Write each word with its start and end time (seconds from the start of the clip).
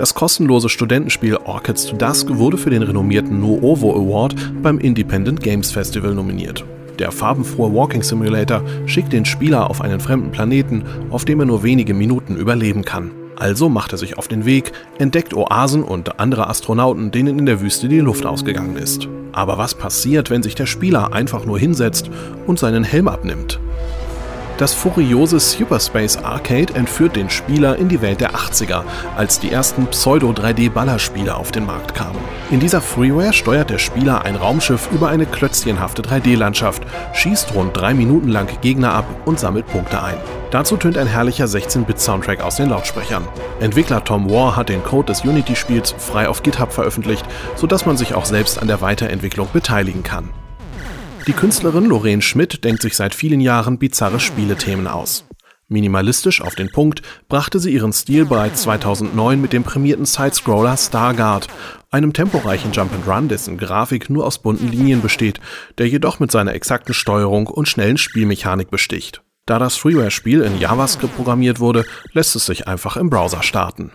Das 0.00 0.14
kostenlose 0.14 0.70
Studentenspiel 0.70 1.36
Orchids 1.44 1.84
to 1.84 1.94
Dusk 1.94 2.26
wurde 2.30 2.56
für 2.56 2.70
den 2.70 2.82
renommierten 2.82 3.38
Nuovo 3.38 3.94
Award 3.94 4.34
beim 4.62 4.78
Independent 4.78 5.42
Games 5.42 5.72
Festival 5.72 6.14
nominiert. 6.14 6.64
Der 6.98 7.12
farbenfrohe 7.12 7.74
Walking 7.74 8.02
Simulator 8.02 8.62
schickt 8.86 9.12
den 9.12 9.26
Spieler 9.26 9.68
auf 9.68 9.82
einen 9.82 10.00
fremden 10.00 10.30
Planeten, 10.30 10.84
auf 11.10 11.26
dem 11.26 11.40
er 11.40 11.44
nur 11.44 11.62
wenige 11.62 11.92
Minuten 11.92 12.36
überleben 12.36 12.82
kann. 12.82 13.10
Also 13.36 13.68
macht 13.68 13.92
er 13.92 13.98
sich 13.98 14.16
auf 14.16 14.26
den 14.26 14.46
Weg, 14.46 14.72
entdeckt 14.98 15.34
Oasen 15.34 15.82
und 15.82 16.18
andere 16.18 16.48
Astronauten, 16.48 17.10
denen 17.10 17.38
in 17.38 17.44
der 17.44 17.60
Wüste 17.60 17.86
die 17.86 18.00
Luft 18.00 18.24
ausgegangen 18.24 18.78
ist. 18.78 19.06
Aber 19.32 19.58
was 19.58 19.74
passiert, 19.74 20.30
wenn 20.30 20.42
sich 20.42 20.54
der 20.54 20.64
Spieler 20.64 21.12
einfach 21.12 21.44
nur 21.44 21.58
hinsetzt 21.58 22.10
und 22.46 22.58
seinen 22.58 22.84
Helm 22.84 23.06
abnimmt? 23.06 23.60
Das 24.60 24.74
furiose 24.74 25.40
Superspace 25.40 26.18
Arcade 26.18 26.74
entführt 26.74 27.16
den 27.16 27.30
Spieler 27.30 27.76
in 27.76 27.88
die 27.88 28.02
Welt 28.02 28.20
der 28.20 28.32
80er, 28.32 28.82
als 29.16 29.40
die 29.40 29.50
ersten 29.50 29.86
Pseudo-3D-Ballerspiele 29.86 31.34
auf 31.34 31.50
den 31.50 31.64
Markt 31.64 31.94
kamen. 31.94 32.18
In 32.50 32.60
dieser 32.60 32.82
Freeware 32.82 33.32
steuert 33.32 33.70
der 33.70 33.78
Spieler 33.78 34.26
ein 34.26 34.36
Raumschiff 34.36 34.90
über 34.92 35.08
eine 35.08 35.24
klötzchenhafte 35.24 36.02
3D-Landschaft, 36.02 36.82
schießt 37.14 37.54
rund 37.54 37.74
drei 37.74 37.94
Minuten 37.94 38.28
lang 38.28 38.48
Gegner 38.60 38.92
ab 38.92 39.06
und 39.24 39.40
sammelt 39.40 39.66
Punkte 39.66 40.02
ein. 40.02 40.18
Dazu 40.50 40.76
tönt 40.76 40.98
ein 40.98 41.06
herrlicher 41.06 41.46
16-Bit-Soundtrack 41.46 42.42
aus 42.42 42.56
den 42.56 42.68
Lautsprechern. 42.68 43.26
Entwickler 43.60 44.04
Tom 44.04 44.28
War 44.28 44.56
hat 44.56 44.68
den 44.68 44.84
Code 44.84 45.06
des 45.06 45.24
Unity-Spiels 45.24 45.94
frei 45.96 46.28
auf 46.28 46.42
GitHub 46.42 46.70
veröffentlicht, 46.70 47.24
sodass 47.56 47.86
man 47.86 47.96
sich 47.96 48.12
auch 48.12 48.26
selbst 48.26 48.60
an 48.60 48.68
der 48.68 48.82
Weiterentwicklung 48.82 49.48
beteiligen 49.54 50.02
kann. 50.02 50.28
Die 51.26 51.32
Künstlerin 51.34 51.84
Lorraine 51.84 52.22
Schmidt 52.22 52.64
denkt 52.64 52.80
sich 52.80 52.96
seit 52.96 53.14
vielen 53.14 53.40
Jahren 53.40 53.78
bizarre 53.78 54.20
Spielethemen 54.20 54.86
aus. 54.86 55.26
Minimalistisch 55.68 56.40
auf 56.40 56.54
den 56.54 56.72
Punkt 56.72 57.02
brachte 57.28 57.60
sie 57.60 57.72
ihren 57.72 57.92
Stil 57.92 58.24
bereits 58.24 58.62
2009 58.62 59.40
mit 59.40 59.52
dem 59.52 59.62
prämierten 59.62 60.06
Sidescroller 60.06 60.76
Stargard, 60.76 61.46
einem 61.90 62.12
temporeichen 62.12 62.72
Jump'n'Run, 62.72 63.28
dessen 63.28 63.58
Grafik 63.58 64.08
nur 64.10 64.26
aus 64.26 64.38
bunten 64.38 64.68
Linien 64.68 65.02
besteht, 65.02 65.40
der 65.78 65.88
jedoch 65.88 66.20
mit 66.20 66.32
seiner 66.32 66.54
exakten 66.54 66.94
Steuerung 66.94 67.46
und 67.46 67.68
schnellen 67.68 67.98
Spielmechanik 67.98 68.70
besticht. 68.70 69.22
Da 69.46 69.58
das 69.58 69.76
Freeware-Spiel 69.76 70.42
in 70.42 70.58
JavaScript 70.58 71.16
programmiert 71.16 71.60
wurde, 71.60 71.84
lässt 72.12 72.34
es 72.34 72.46
sich 72.46 72.66
einfach 72.66 72.96
im 72.96 73.10
Browser 73.10 73.42
starten. 73.42 73.92